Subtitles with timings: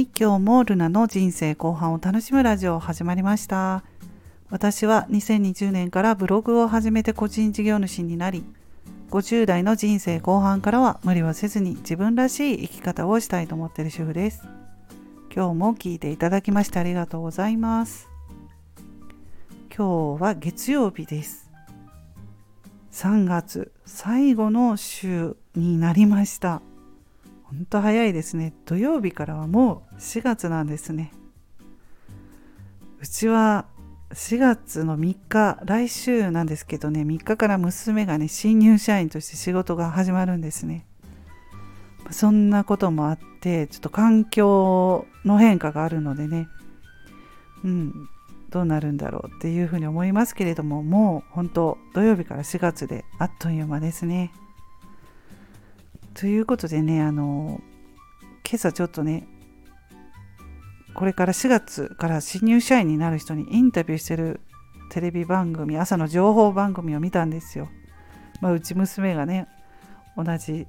[0.00, 3.84] い今日もルナの人生後半を楽しむラジオ始まりました。
[4.48, 8.42] 私は2020年からブログを始めて個人事業主になり
[9.10, 14.42] 50代の人生後半からは無理はせずに自分らしい生き方をしたいと思っている主婦です。
[15.32, 18.08] 今日も聞いていただきましてありがとうございます。
[19.76, 21.50] 今日は月曜日です。
[22.92, 26.62] 3月最後の週になりました。
[27.50, 28.54] 本当早いですね。
[28.64, 31.12] 土曜日からはもう4月なんですね。
[33.00, 33.66] うちは
[34.10, 37.02] 4月の3日来週なんですけどね。
[37.02, 40.86] 3日から娘がね新入社員として仕事が始まるんですね。
[42.10, 46.48] そんなこともあってちょっと環境の変化があるのでね。
[47.64, 48.08] うん
[48.50, 54.32] どうなるんだろうっていうふうに思いますけれどももう本当土曜日から4月であっという間ですね。
[56.14, 57.60] ということでねあの
[58.48, 59.26] 今朝ちょっとね
[60.94, 64.40] これから4月から新入社員になる人にインタビューしてる
[64.90, 67.68] テレビ番組朝の情報番組を見たんですよ。
[68.40, 69.46] まあ、うち娘がね
[70.16, 70.66] 同じ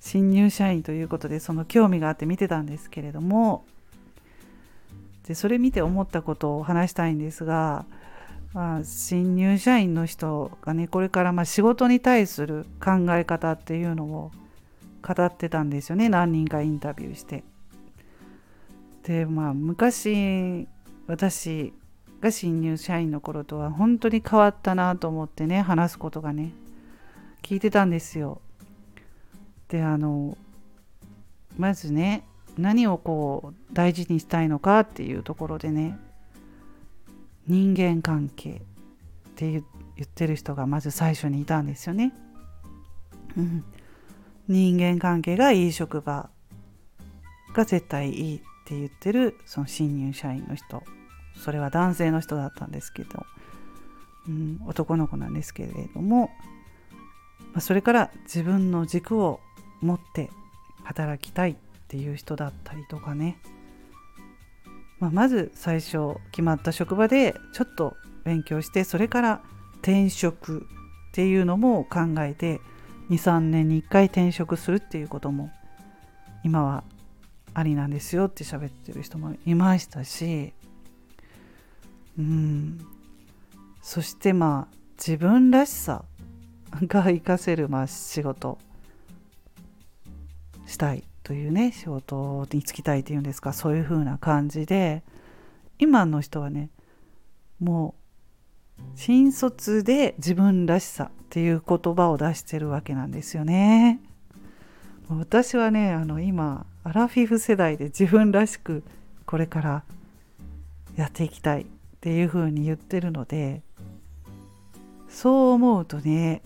[0.00, 3.64] 新入社員ということでその興味があって見てたんですけれども
[5.26, 7.86] でそれ見て思ったことを話したいんですが、
[8.52, 14.30] まあ、新入社員の人がねこれからま仕事に対する考え方っていうのを
[15.06, 17.44] 語ってたんですよね何人かインタビューして。
[19.02, 20.66] でまあ昔
[21.06, 21.74] 私
[22.20, 26.52] が新入社員の頃とは本当に変わったなと思ってね話すことがね
[27.42, 28.40] 聞いてたんですよ。
[29.68, 30.38] であの
[31.58, 32.24] まずね
[32.56, 35.98] 何をこう大事にしたいのかっていうところでね
[37.46, 38.54] 人間関係っ
[39.34, 39.60] て言
[40.02, 42.14] ってる人がまず最初にいたんですよね。
[44.48, 46.28] 人間関係がいい職場
[47.54, 50.82] が絶対いいって言ってるその新入社員の人。
[51.36, 53.26] それは男性の人だったんですけど、
[54.28, 56.30] うん、男の子なんですけれども、
[57.52, 59.40] まあ、それから自分の軸を
[59.80, 60.30] 持って
[60.84, 61.56] 働きたいっ
[61.88, 63.38] ていう人だったりとかね、
[65.00, 69.42] まあ、まず最初決まった職場でちょっと勉強してそれから
[69.82, 70.66] 転職
[71.10, 72.60] っていうのも考えて
[73.10, 75.50] 23年に1回転職するっていうことも
[76.42, 76.84] 今は
[77.52, 80.52] ありなんですよって喋ってる人もいましたし
[82.18, 82.78] うん。
[83.82, 86.04] そしてまあ自分らしさ
[86.82, 88.58] が活かせるまあ仕事。
[90.66, 93.52] したいというね仕事に就きたいっていうんですか。
[93.52, 95.02] そういう風な感じで
[95.78, 96.70] 今の人はね
[97.60, 97.94] も
[98.78, 103.98] う新卒で自分らしさっていう言葉を出してるわけなんですよね。
[105.08, 108.84] 私はねあの今アラフィフ世代で自分らしく
[109.26, 109.82] これから
[110.94, 111.66] やっていきたいっ
[112.00, 113.62] ていうふうに言ってるので
[115.08, 116.40] そう思うとね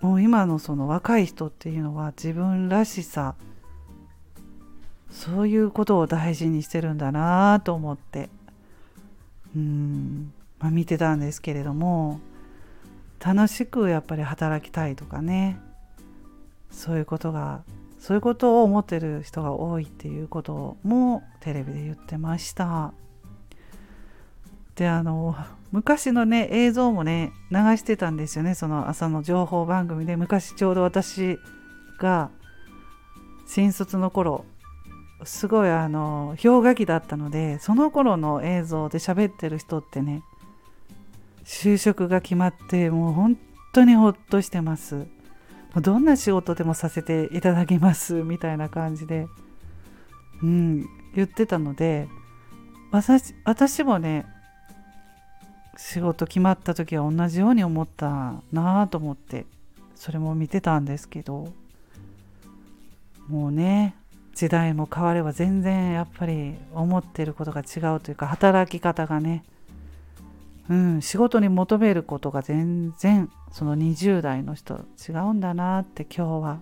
[0.00, 3.36] もう今のその若い人っていうのは自分らしさ
[5.12, 8.30] そういうことを大事にしてるんだなと思って
[9.54, 12.20] うん、まあ、見てたんですけれども
[13.24, 15.60] 楽しくやっぱり働きたいとかね。
[16.70, 17.62] そういうことが
[18.00, 22.92] そういうことを思ってる人が多いっていうこともテレビで言ってました。
[24.74, 25.36] であの
[25.70, 28.54] 昔のね映像もね流してたんですよね。
[28.54, 30.16] その朝の情報番組で。
[30.16, 31.38] 昔ちょうど私
[32.00, 32.30] が
[33.46, 34.44] 新卒の頃
[35.24, 40.24] すごいあの氷河期だったのでその頃の映像で喋ってる人ってね
[41.44, 43.38] 就職が決まってもう本
[43.72, 45.06] 当にほっとしてます。
[45.80, 49.26] どんな仕事でもさせていただきますみたいな感じで、
[50.42, 52.08] うん、言ってたので
[52.90, 54.26] 私私もね
[55.78, 59.46] 仕事決まった時は同じように思ったなあと思って
[59.94, 61.62] それも見てたんですけど。
[63.28, 63.94] もうね
[64.34, 69.44] 時代も変われば全然やっぱり思ってることが違うというか働き方がね
[70.68, 76.60] うん、仕事に求めることが全然その20代の人違うんだなって今日は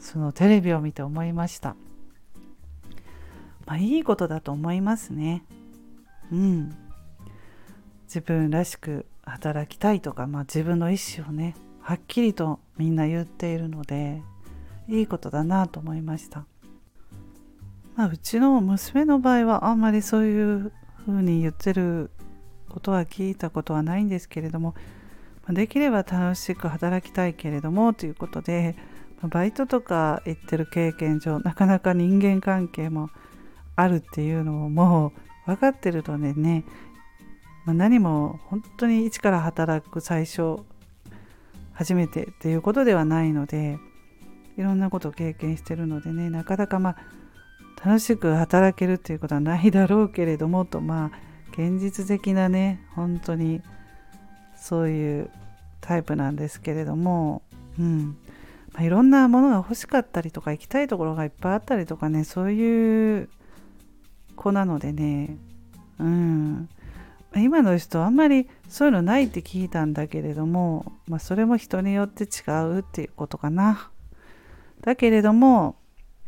[0.00, 1.76] そのテレビを見て思いました。
[3.66, 5.44] まあいいことだと思いますね。
[6.32, 6.76] うん。
[8.06, 14.22] 自分らしく働きたいとか、まあ、自分の意思をねはっきりとみんな言っているので
[14.88, 16.44] いいことだなと思いました。
[17.96, 20.72] まあ、うちの娘の場合はあんまりそういう
[21.04, 22.10] ふうに言ってる
[22.74, 24.74] ことは聞いたことはないんですけれども
[25.48, 28.74] できれば楽しく働きたいけれどもということで
[29.22, 33.10] バイトとか行ってる経験上なかなか人間関係も
[33.76, 35.12] あるっていうのをも
[35.46, 36.64] う分かってるとねね、
[37.64, 40.58] ま、何も本当に一から働く最初
[41.74, 43.78] 初めてっていうことではないので
[44.58, 46.96] いろんなことを経験してるのでねなかなかまあ
[47.84, 53.62] 楽しく働けるっていうことはないだろうけれどもとまあ現実的なね本当に
[54.56, 55.30] そういう
[55.80, 57.42] タイプなんですけれども、
[57.78, 58.16] うん
[58.72, 63.28] まあ、いろんなものが欲しかったりとか行きたいところがいっぱいあったりとかねそういう
[64.34, 65.36] 子なのでね
[66.00, 66.68] うん
[67.36, 73.90] 今の人あんまりそういうのないって聞いたんだけれども、まあ、それも人によって違うっていうことかな。
[74.82, 75.76] だけれども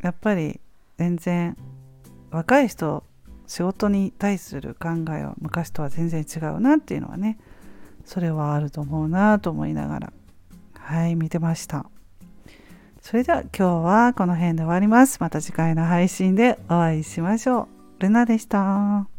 [0.03, 0.61] やっぱり
[0.99, 1.57] 全然
[2.31, 3.05] 若い人
[3.47, 7.39] 仕事に対する考えは昔とは全然違うなっていうのはね
[8.05, 10.13] それはあると思うなと思いながら
[10.75, 11.87] はい見てました。
[13.01, 15.19] それでは今日はこの辺で終わります。
[15.21, 18.03] また次回の配信でお会いしましょう。
[18.03, 19.16] ルナでした。